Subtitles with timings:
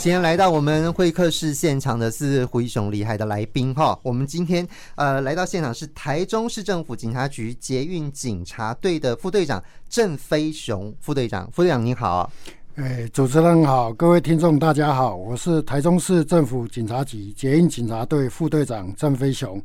[0.00, 4.00] 今天来到我们会客室现场的是胡一雄厉害的来宾哈。
[4.02, 12.32] 我们今天呃来到现场是台中市政府警察局捷运警察队的副队长郑飞雄副队长，副队长您好。
[12.76, 19.62] 哎，主持人好，各位听众大家好，我是台中市政府警察局捷运警察队副队长郑飞雄。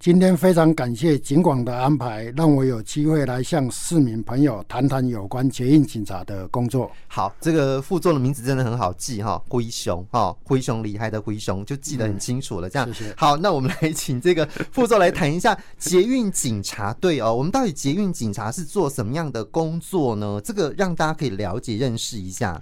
[0.00, 6.90] 今天非常感谢警广的安排，让我有机会来向市民朋友谈谈有关捷运警察的工作。
[7.08, 12.68] 好，这个副座的名字真的很好记哈，灰熊哈，灰熊厉害的灰熊就记得很清楚了。
[12.68, 13.14] 这样，谢谢。
[13.16, 17.34] 好，那我们来请这个副座来谈一下捷运警察队哦。
[17.34, 20.38] 我们到底捷运警察是做什么样的工作呢？
[20.44, 22.60] 这个让大家可以了解认识一下。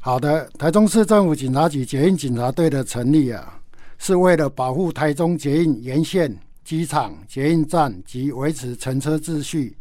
[0.00, 3.60] 好的，台中市政府警察局捷运警察队的成立啊。
[4.06, 9.74] 是为了保护台中捷运沿线机场、捷运站及维持乘车秩序，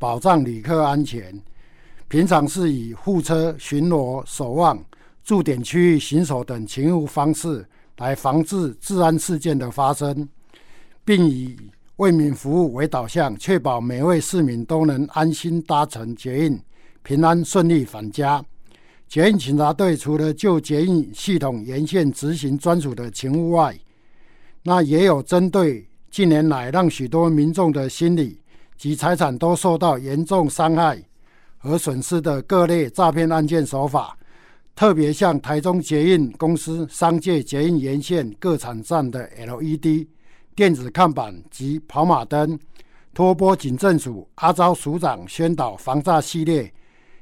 [0.00, 1.40] 保障旅客安全。
[2.08, 4.84] 平常是以护车、巡逻、守望、
[5.22, 7.64] 驻点区域巡守等勤务方式
[7.98, 10.28] 来防治治安事件的发生，
[11.04, 11.56] 并以
[11.98, 16.60] 为民服务为导向，确保每位市民都能安心搭乘捷运，
[17.04, 18.44] 平安顺利返家。
[19.08, 23.74] 捷运警察队除了就捷运系统沿线执行专属的勤务外，
[24.62, 28.38] 那也有针对近年来让许多民众的心理
[28.76, 31.02] 及财产都受到严重伤害
[31.56, 34.14] 和损失的各类诈骗案件手法，
[34.76, 40.06] 特别向台中捷运公司商界捷运沿线各场站的 LED
[40.54, 42.58] 电子看板及跑马灯，
[43.14, 46.70] 托拨警政署阿昭署长宣导防诈系列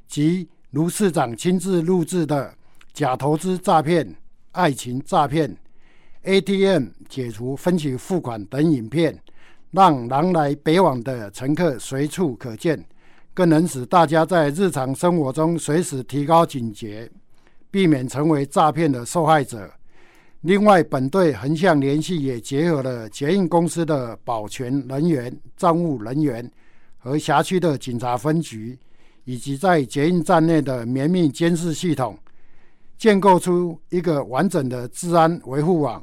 [0.09, 0.49] 及。
[0.77, 2.53] 卢市长亲自录制的
[2.93, 4.15] 假投资诈骗、
[4.53, 5.57] 爱情诈骗、
[6.25, 9.19] ATM 解除分期付款等影片，
[9.71, 12.85] 让南来北往的乘客随处可见，
[13.33, 17.11] 更能使大家在日常生活中随时提高警觉，
[17.71, 19.73] 避免成为诈骗的受害者。
[20.43, 26.53] 另外，本队横向联系也结合了捷运公司的保全人员、账务人员
[26.99, 28.79] 和辖区的警察分局。
[29.27, 32.17] 以及在捷运站内的绵密监视系统，
[32.97, 36.03] 建构出一个完整的治安维护网，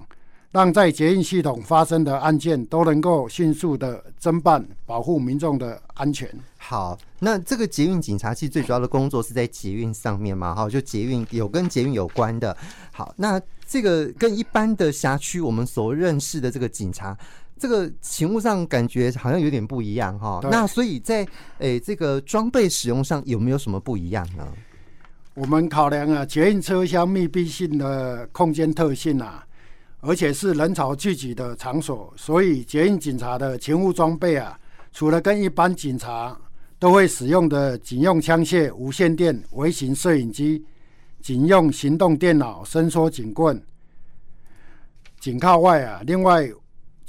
[0.51, 6.29] 让在捷运系统发生的案件都能够迅速的侦办，保护民众的安全。
[6.57, 10.53] 好，那这个捷运警察其实最主要的工作是在捷运上面嘛？
[10.53, 12.55] 哈，就捷运有跟捷运有关的。
[12.91, 17.17] 好，那这个跟一般的辖区我们所认识的这个警察。
[17.63, 21.25] 这个勤务上感觉好像有点不一样哈，那所以在
[21.59, 24.45] 诶这个装备使用上有没有什么不一样呢？
[25.33, 29.47] 我们考量啊，捷运车厢密闭性的空间特性啊，
[30.01, 34.59] 而且是人潮聚集的场所，所以捷运警察的勤务装备啊，
[34.91, 36.37] 除了跟一般警察
[36.79, 40.61] 都会使用的警用枪械、无线电、微型摄影机、
[41.21, 43.63] 警用行动电脑、伸缩警棍、
[45.21, 46.51] 警靠外啊，另外。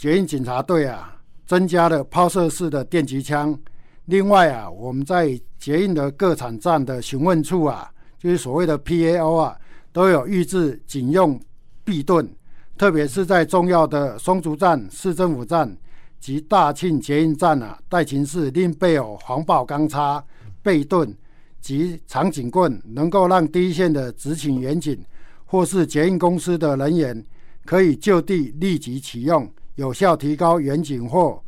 [0.05, 1.17] 捷运警察队啊，
[1.47, 3.59] 增加了抛射式的电击枪。
[4.05, 5.29] 另外啊，我们在
[5.59, 9.57] 捷运的各场站的询问处啊，就是所谓的 PAO 啊，
[9.93, 11.41] 都有预置警用
[11.85, 12.31] 臂盾。
[12.77, 15.75] 特别是在重要的松竹站、市政府站
[16.21, 20.23] 及大庆捷运站啊，待勤室另备有防爆钢叉、
[20.63, 21.17] 背盾
[21.63, 25.03] 及长警棍，能够让第一线的执勤员警
[25.47, 27.25] 或是捷运公司的人员
[27.65, 29.51] 可以就地立即启用。
[29.77, 31.43] 有效提高远景或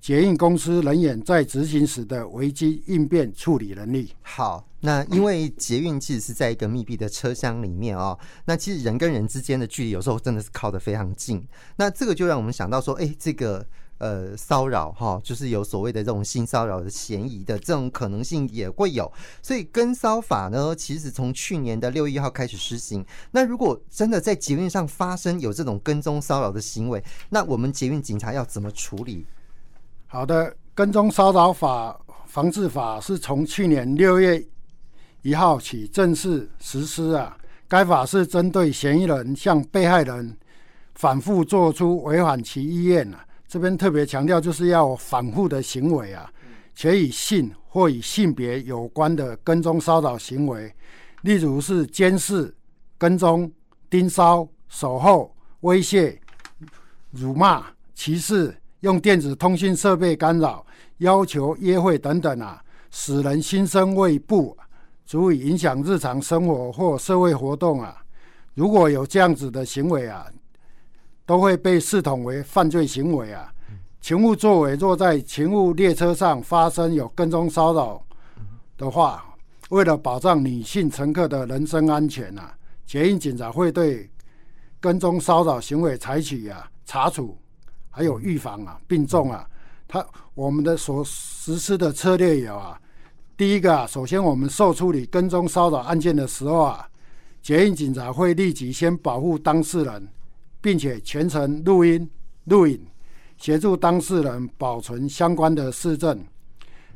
[0.00, 4.12] 捷运公司人员在执行时的危机应变处理能力。
[4.22, 11.46] 好，那因为捷运其实是在一个密闭的车厢里面哦，那其实人跟人之间的距离有时候真的是靠得非常近。
[11.76, 13.66] 那这个就让我们想到说，哎，这个。
[14.02, 19.08] 呃，骚扰哈，就是有所谓的这种性骚扰的嫌疑的这种可能性也会有，
[19.40, 23.06] 所以跟骚法呢，其实从去年的六月一号开始施行。
[23.30, 29.24] 那如果真的在捷运上发生有这种跟踪骚扰的行为，那我们捷运警察要怎么处理？
[30.08, 31.96] 好的，跟踪骚扰法
[32.26, 34.44] 防治法是从去年六月
[35.22, 37.38] 一号起正式实施啊。
[37.68, 40.36] 该法是针对嫌疑人向被害人
[40.96, 43.24] 反复做出违反其意愿啊。
[43.52, 46.32] 这边特别强调，就是要反复的行为啊，
[46.74, 50.74] 且与性或与性别有关的跟踪骚扰行为，
[51.20, 52.54] 例如是监视、
[52.96, 53.52] 跟踪、
[53.90, 56.18] 盯梢、守候、威胁、
[57.10, 60.64] 辱骂、歧视、用电子通讯设备干扰、
[60.96, 62.58] 要求约会等等啊，
[62.90, 64.56] 使人心生畏怖，
[65.04, 68.02] 足以影响日常生活或社会活动啊。
[68.54, 70.26] 如果有这样子的行为啊。
[71.24, 73.52] 都会被视同为犯罪行为啊！
[74.00, 78.04] 勤务作为若在勤务列车上发生有跟踪骚扰
[78.76, 79.24] 的话，
[79.70, 82.52] 为了保障女性乘客的人身安全啊，
[82.84, 84.10] 捷运警察会对
[84.80, 87.38] 跟踪骚扰行为采取啊查处，
[87.90, 89.46] 还有预防啊，并重啊。
[89.86, 90.04] 他
[90.34, 92.80] 我们的所实施的策略有啊，
[93.36, 96.88] 第一个啊，首先我们受处理跟踪骚扰案件的时候啊，
[97.40, 100.08] 捷运警察会立即先保护当事人，
[100.62, 102.08] 并且全程录音
[102.44, 102.80] 录影，
[103.36, 106.24] 协助当事人保存相关的事证，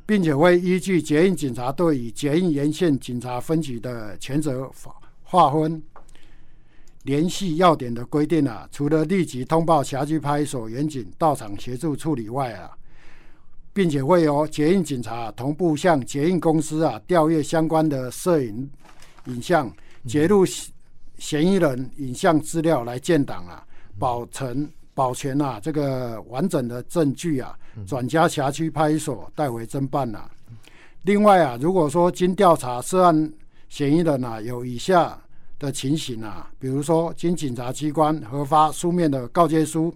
[0.06, 4.70] 并且会依据捷运警察队与捷运沿线警察分局的权责
[5.24, 5.82] 划分。
[7.02, 12.70] 联系要点的规定啊，除了立即通报辖区派出所员警到场协助处理外啊，
[13.72, 18.68] 并且会由捷运警察同步向捷运公司啊调阅相关的摄影
[19.26, 19.72] 影像，
[20.04, 20.44] 截录
[21.18, 23.64] 嫌疑人影像资料来建档啊，
[23.98, 30.30] 保存保全啊这个完整的证据啊，转交辖区派出所带回侦办啊。
[31.02, 33.32] 另外啊，如果说经调查涉案
[33.68, 35.18] 嫌疑人啊有以下。
[35.58, 39.90] 的情形啊，比如说经警察机关核发书面的告诫书，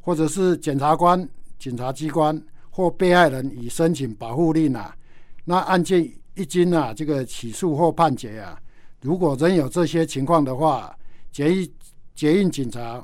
[0.00, 1.28] 或者是检察官、
[1.58, 2.40] 检察机关
[2.70, 4.94] 或被害人已申请保护令啊，
[5.44, 8.56] 那案件一经啊这个起诉或判决啊，
[9.06, 10.92] 如果仍有这些情况的话，
[11.30, 11.72] 捷运
[12.14, 13.02] 捷运警察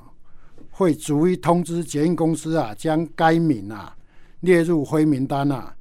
[0.69, 3.97] 会逐一通知捷运公司啊，将该名啊
[4.41, 5.73] 列入灰名单啊。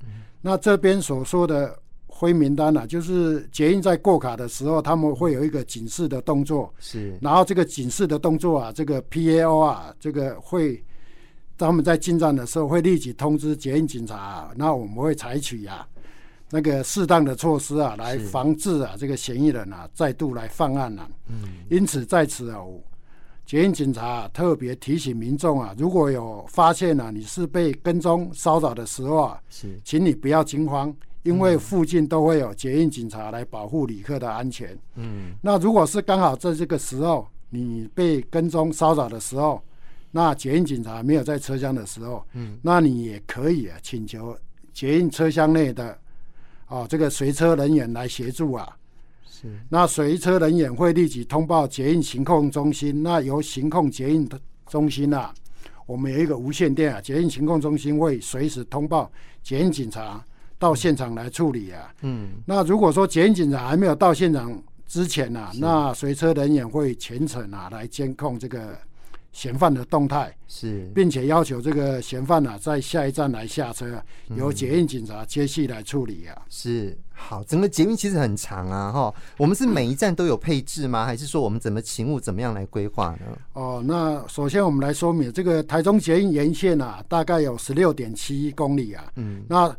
[0.42, 1.76] 那这边所说的。
[2.22, 6.72] 灰名单啊，就是捷运在过卡的时候，他们会有一个警示的动作。
[6.78, 10.84] 是，然后这个警示的动作啊，这个 PAO 啊，这个会
[11.58, 15.88] 他们在进站的时候会立即通知捷运警察啊，那我们会采取啊
[16.52, 21.10] 那个适当的措施啊，来防治啊这个嫌疑人啊再度来犯案啊。
[21.28, 22.60] 嗯，因此在此啊，
[23.46, 30.94] 捷运警察啊特别提醒民众啊，如果有发现啊你是被跟踪骚扰的时候啊，是，请你不要惊慌。
[31.24, 34.76] 因为附近都会有捷运警察来保护旅客的安全。
[34.96, 39.62] 嗯，那如果是刚好在这个时候你被跟踪骚扰的时候，
[40.10, 44.36] 那捷运警察没有在车厢的时候，嗯，那你也可以啊请求
[44.74, 45.96] 捷运车厢内的
[46.72, 48.68] 哦这个随车人员来协助啊。
[49.30, 55.34] 是，那随车人员会立即通报捷运行控中心，那由行控捷运的中心啊，
[55.86, 59.12] 我们有一个无线电啊，捷运行控中心会随时通报
[59.44, 60.24] 捷运警察。
[60.62, 68.78] 到现场来处理啊，嗯，那如果说捷运警察还没有到现场之前啊，那随车人员会全程啊来监控这个
[69.32, 74.02] 嫌犯的动态，是，并且要求这个嫌犯啊在下一站来下车，
[74.36, 76.42] 由捷运警察接续来处理啊。
[76.50, 81.04] 是，好，整个捷运其实很长啊，哈，我们是每一站都有配置吗？
[81.08, 83.38] 还是说我们怎么勤务怎么样来规划呢？
[83.54, 89.76] 哦，那首先我们来说明这个台中捷运沿线啊，大概有十六点七公里啊，嗯，那。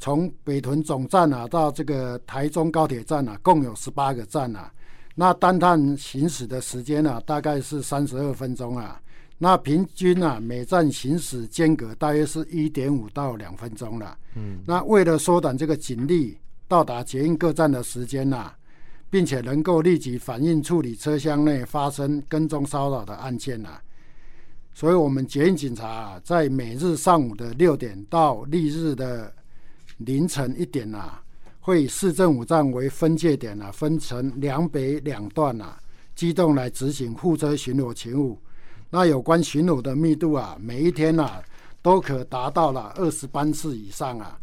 [0.00, 4.70] 从北屯总站啊到这个台中高铁站啊，共有十八个站啊。
[5.14, 9.00] 那单趟行驶的时间啊，大概是三十二分钟啊。
[9.38, 14.16] 那平均啊，每站行驶间隔大约是一点五到两分钟了。
[14.34, 14.60] 嗯。
[14.66, 18.52] 那为了缩短这个警力到达捷运各站的时间呐，
[19.10, 23.78] 并且能够立即反应处理车厢内发生跟踪骚扰的案件呐，
[24.72, 29.32] 所以我们捷运警察啊，在每日上午的六点到翌日的。
[29.98, 31.22] 凌晨一点啊，
[31.66, 35.78] 会以市政府站为分界点啊，分成两北两段啊，
[36.14, 38.38] 机动来执行护车巡逻勤务。
[38.90, 41.42] 那有关巡逻的密度啊，每一天啊
[41.80, 44.38] 都可达到了二十班次以上啊。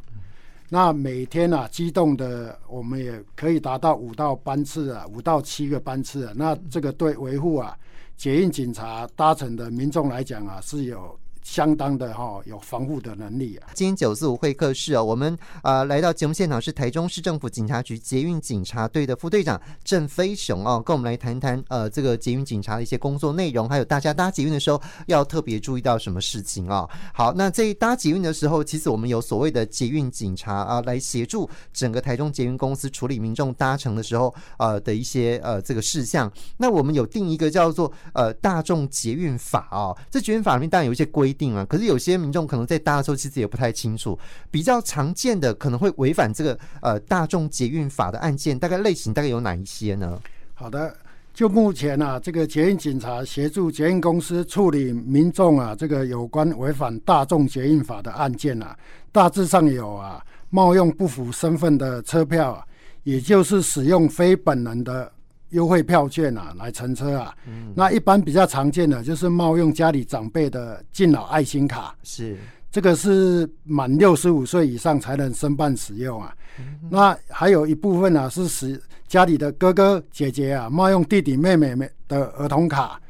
[0.67, 6.33] 那每天啊机动的，我们也可以达到五到班次啊，五到七个班次啊。
[6.35, 7.77] 那这个对维护啊
[8.17, 11.15] 捷运警察搭乘的民众来讲啊，是有。
[11.43, 13.69] 相当的哈有防护的能力啊！
[13.73, 26.87] 今天九四五会客室哦，我们啊来到节目现场是台中市政府警察局捷运警察队的副队长郑飞雄哦，跟我们来谈谈呃这个捷运警察的一些工作内容，还有大家搭捷运的时候要特别注意到什么事情哦。
[27.11, 36.31] 好，那在搭捷运的时候，其实我们有所谓的捷运警察啊，来协助整个台中捷运公司处理民众搭乘的时候呃的一些呃这个事项。
[36.57, 41.30] 那我们有定一个叫做呃大众捷运法哦，这捷运法里面当然有一些规。
[41.31, 44.19] 规定啊，可是有些民众可能在搭的时候其实也不太清楚，
[44.51, 50.19] 比较常见的可能会违反这个呃大众捷运法的案件，大概类型大概有哪一些呢？
[50.53, 50.93] 好的，
[51.33, 58.77] 就目前啊，这个捷运警察协助捷运公司处理民众啊这个有关违反大众捷运法的案件啊，
[59.13, 62.61] 大致上有啊冒用不符身份的车票，
[63.03, 65.09] 也就是使用非本人的。
[65.51, 67.33] 优惠票券啊，来乘车啊。
[67.47, 71.95] 嗯，那一般比较常见的就是冒用家里长辈的敬老爱心卡。
[72.03, 72.37] 是。
[72.71, 76.33] 这个是满六十五岁以上才能申办使用啊。
[76.57, 81.75] 嗯、那还有一部分啊，是使家里的哥哥姐姐啊冒用弟弟妹妹
[82.07, 83.00] 的儿童卡。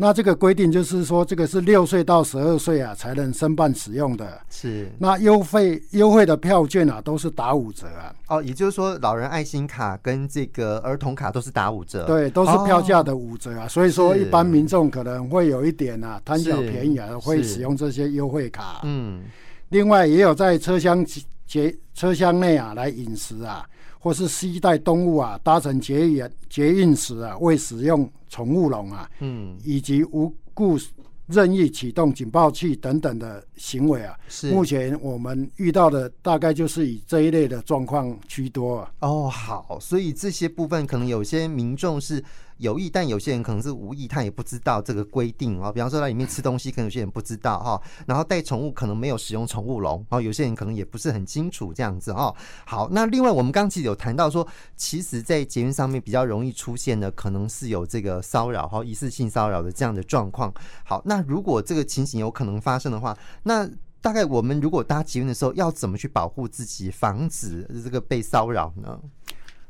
[0.00, 4.40] 那这个规定就是说，这个是六岁到十二岁啊才能申办使用的。
[4.48, 4.88] 是。
[4.96, 8.14] 那优惠优惠的票券啊，都是打五折啊。
[8.28, 12.06] 哦，也就是说，老人爱心卡跟这个儿童卡都是打五折。
[12.06, 13.64] 对，都是票价的五折啊。
[13.64, 18.82] 哦、所以说，一般民众可能会有一点啊贪小便宜啊，会使用这些优惠卡。
[18.84, 19.24] 嗯。
[19.70, 21.04] 另外，也有在车厢
[21.44, 23.66] 节车厢内啊来饮食啊。
[23.98, 30.78] 或是携带动物啊，搭乘捷运捷运时啊，未使用宠物笼啊，嗯，以及无故
[31.26, 38.90] 任意启动警报器等等的行为啊，是目前我们遇到的大概就是以这一类的状况居多啊。
[39.00, 42.24] 哦，好，所以这些部分可能有些民众是。
[42.58, 45.72] 有意，但有些人可能是无意，他也不知道这个规定哦。
[45.72, 47.80] 比方说，在里面吃东西，可能有些人不知道哈。
[48.06, 52.34] 然后带宠物，可能没有使用宠物笼，然后有些人可能也不是很清楚这样子哦。
[52.66, 54.46] 好，那另外我们刚其实有谈到说，
[54.76, 60.52] 其实，在捷运上面比较容易出现的，可能是有这个骚扰哈，疑似性骚扰的这样的状况。
[60.84, 63.68] 好，那如果这个情形有可能发生的话，那
[64.00, 69.00] 大概我们如果搭捷运的时候，要怎么去保护自己，防止这个被骚扰呢？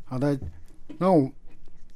[0.05, 0.39] 好的，
[0.99, 1.31] 那我。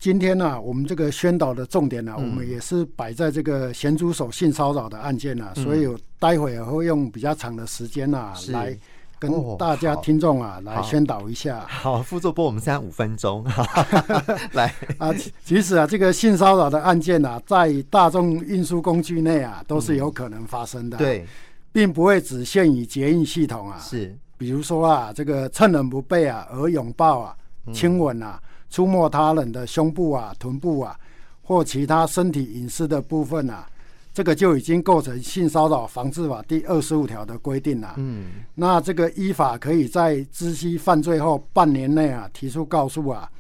[0.03, 5.87] 今天呢、啊，我们这个宣导的重点呢、啊，嗯、我们也是摆在这个咸猪手性骚扰的案件呢、啊，嗯、所以
[6.19, 8.51] 待会儿会用比较长的时间啊，是。
[8.51, 8.77] 来
[9.21, 11.65] 跟大家听众啊、哦、来宣导一下。
[11.69, 13.47] 好，副座播我们现在五分钟，
[14.55, 14.75] 来。
[14.99, 21.25] 啊，其实啊，这个性骚扰的案件啊，在大众运输工具内啊，都是有可能发生的、对，
[21.71, 27.37] 并不会只限于捷运系统啊，是，比如说啊，这个趁人不备啊而拥抱啊、
[27.73, 28.41] 亲吻啊。
[28.43, 30.99] 嗯触摸他人的胸部啊、臀部啊，
[31.43, 33.67] 或其他身体隐私的部分啊，
[34.15, 37.93] 这个就已经构成性骚扰防治法第二十五条的规定了。
[37.99, 43.31] 嗯，那这个依法可以在知悉犯罪后半年内啊提出告诉啊。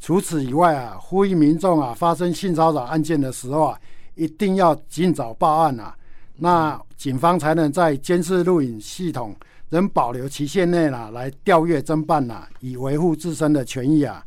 [0.00, 3.78] 除此以外啊，呼吁民众啊发生性骚扰案件的时候啊，
[4.16, 5.94] 一定要尽早报案啊，
[6.38, 9.36] 那警方才能在监视录影系统
[9.68, 14.24] 仍保留期限内啊来调阅侦办啊，以维护自身的权益啊。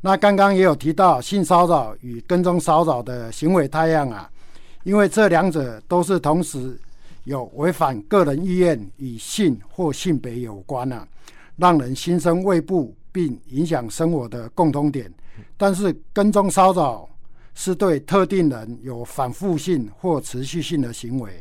[0.00, 4.30] 那刚刚也有提到性骚扰与跟踪骚扰的行为态样啊，
[4.84, 6.78] 因为这两者都是同时
[7.24, 11.06] 有违反个人意愿与性或性别有关啊，
[11.56, 15.12] 让人心生畏怖并影响生活的共通点。
[15.56, 17.08] 但是跟踪骚扰
[17.54, 21.32] 是对特定人有反复性或持续性的行为，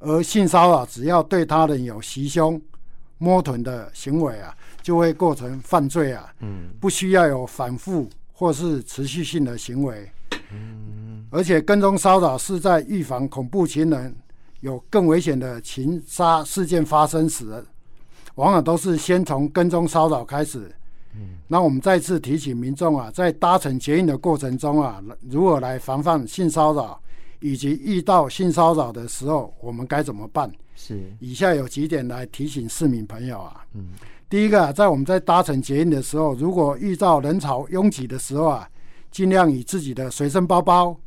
[0.00, 2.60] 而性骚扰只要对他人有袭胸、
[3.18, 4.54] 摸臀的行为啊。
[4.84, 10.06] 就会构成犯罪啊，嗯，不需要有反复或是持续性的行为，
[10.52, 14.14] 嗯，而且跟踪骚扰是在预防恐怖情人
[14.60, 17.64] 有更危险的情杀事件发生时，
[18.34, 20.70] 往往都是先从跟踪骚扰开始，
[21.14, 27.00] 嗯，那我们再次提醒民众啊，在搭乘捷运的过程中啊，如何来防范性骚扰，
[27.40, 30.52] 以及遇到性骚扰的时候，我们该怎么办？
[30.76, 33.88] 是，以下有几点来提醒市民朋友啊，嗯。
[34.34, 38.68] 第一个，在我们在搭乘捷运的时候，如果遇到人潮拥挤的时候啊，
[39.08, 40.98] 尽量以自己的随身包包、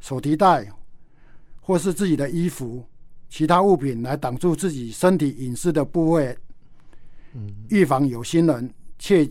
[0.00, 0.70] 手提袋，
[1.62, 2.84] 或是自己的衣服、
[3.30, 6.36] 其他物品来挡住自己身体隐私的部位，
[7.32, 9.26] 嗯，预防有心人借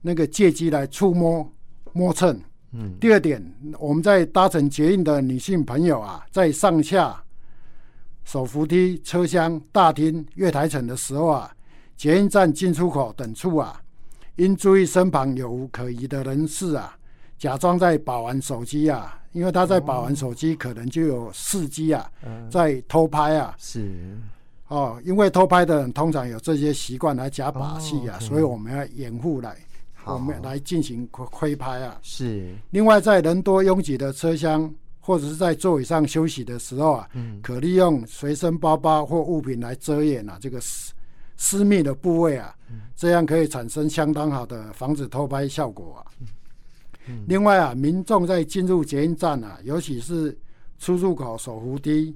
[0.00, 1.46] 那个借机来触摸
[1.92, 2.40] 摸蹭。
[2.72, 2.96] 嗯。
[2.98, 3.44] 第二点，
[3.78, 7.22] 我们在搭乘捷运的女性朋友啊，在上下
[8.24, 11.54] 手扶梯、车厢、大厅、月台层的时候啊。
[12.00, 13.78] 捷运站进出口等处啊，
[14.36, 16.96] 应注意身旁有无可疑的人士啊，
[17.36, 22.10] 假装在把玩手机啊，因为他在把玩手机，可能就有司机啊
[22.50, 23.54] 在偷拍啊。
[23.58, 24.16] 是
[24.68, 29.54] 哦，因为偷拍的人通常有这些习惯来假把戏啊，所以我们要掩护来，
[30.06, 31.98] 我们来进行窥拍啊。
[32.00, 32.56] 是。
[32.70, 37.06] 另外，在人多拥挤的车厢或者是在座椅上休息的时候啊，
[37.42, 40.58] 可利用随身包包或物品来遮掩啊这个
[41.42, 42.54] 私密的部位啊，
[42.94, 46.04] 这样可以产生相当好的防止偷拍效果啊。
[47.26, 50.38] 另外啊，民众在进入捷运站啊，尤其是
[50.78, 52.14] 出入口手扶梯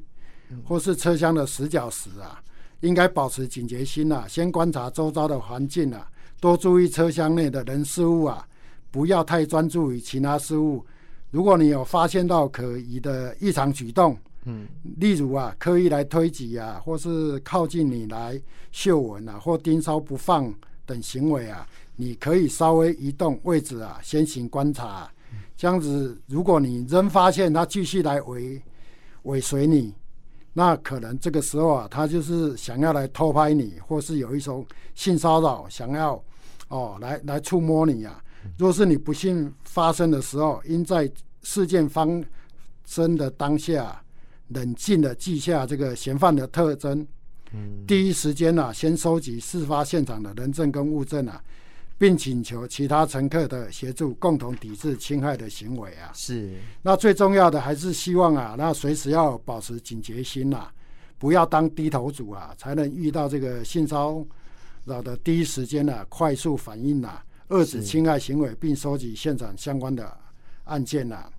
[0.62, 2.38] 或是车厢的死角时啊，
[2.80, 6.06] 应该保持警觉心啊，先观察周遭的环境啊，
[6.38, 8.46] 多注意车厢内的人事物啊，
[8.90, 10.84] 不要太专注于其他事物。
[11.30, 14.66] 如果你有发现到可疑的异常举动，嗯，
[14.98, 18.40] 例如啊，刻意来推挤啊，或是靠近你来
[18.72, 20.52] 嗅闻啊，或盯梢不放
[20.84, 25.10] 等行为啊，你可以稍微移动位置啊，先行观察。
[25.56, 28.60] 这样子，如果你仍发现他继续来尾
[29.22, 29.94] 尾随你，
[30.52, 36.22] 那可能这个时候啊，他就是想要来偷拍你，或是有一种性骚扰，想要
[36.68, 38.22] 哦来来触摸你啊。
[38.58, 41.10] 若是你不幸发生的时候，应在
[41.42, 42.06] 事件发
[42.84, 44.03] 生的当下，
[44.48, 47.06] 冷静的记下这个嫌犯的特征，
[47.52, 51.42] 嗯，第一时间啊，先收集事发现场的人证跟物证啊，
[51.96, 56.10] 并请求其他乘客的协助，共同抵制侵害的行为啊。
[56.14, 56.52] 是。
[56.82, 60.68] 那最重要的还是希望啊，那随时要保持警觉心呐，
[61.18, 64.24] 不要当低头族啊，才能遇到这个性骚
[64.84, 67.20] 扰的第一时间啊，快速反应呐。
[67.48, 70.16] 遏制侵害行为，并收集现场相关的
[70.64, 71.30] 案件呐。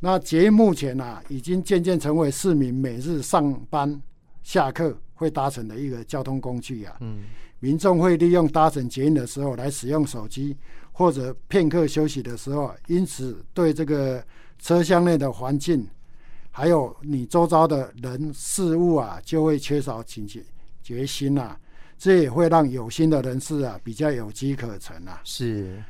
[0.00, 4.00] 那捷运目前啊，已经渐渐成为市民每日上班、
[4.42, 6.96] 下课会搭乘的一个交通工具啊。
[7.00, 7.18] 嗯，
[7.58, 10.56] 民众会利用搭乘捷运的时候来使用手机，
[10.90, 14.24] 或者片刻休息的时候，因此对这个
[14.58, 15.86] 车厢内的环境，
[16.50, 20.42] 还有你周遭的人事物啊，就会缺少警觉
[20.82, 21.56] 决心呐。
[21.98, 25.20] 这也会让有心的人士啊比较有机可乘啊。
[25.22, 25.84] 是，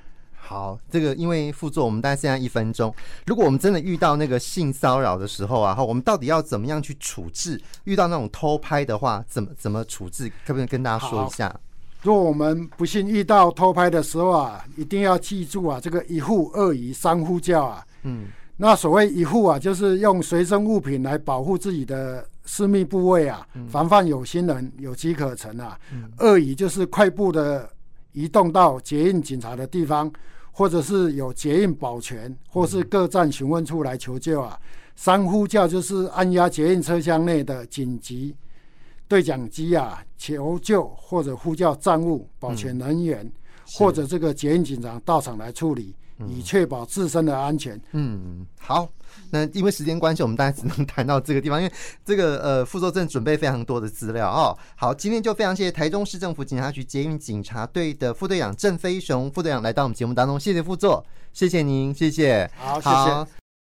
[0.50, 2.92] 好，这个因为副座我们大概现在一分钟，
[3.24, 7.62] 如果我们真的遇到那个性骚扰的时候啊，哈，我们到底要怎么样去处置？
[7.84, 10.28] 遇到那种偷拍的话，怎么怎么处置？
[10.44, 11.54] 可不可以跟大家说一下？
[12.02, 17.86] 如果我们不幸遇到偷拍的时候啊，一定要记住啊，这个一护二姨三呼叫啊。
[18.02, 18.26] 嗯，
[18.56, 22.26] 那所谓一护啊，就是用随身物品来保护自己的。
[22.42, 25.78] 私密部位啊，防范有心人有机可乘啊。
[25.92, 27.70] 嗯、二姨就是快步的
[28.10, 30.10] 移动到捷运警察的地方，
[30.52, 34.58] 或者是有捷运保全，或是各站询问处来求救啊。
[34.96, 38.34] 三呼叫就是按压捷运车厢内的紧急
[39.08, 43.32] 对讲机啊，求救或者呼叫站务保全人员，嗯、
[43.78, 45.94] 或者这个捷运警长到场来处理。
[46.26, 47.80] 以确保自身的安全。
[47.92, 48.88] 嗯，好，
[49.30, 51.72] 那因为时间关系，我们大家只能谈到这个地方，因为
[52.04, 54.56] 这个呃，副座正准备非常多的资料哦。
[54.76, 63.39] 好，今天就非常谢谢台中市政府警察局捷运警察队的副队长郑飞雄副队长来到我们节目当中，谢谢副座，谢谢您，谢谢，好，谢谢。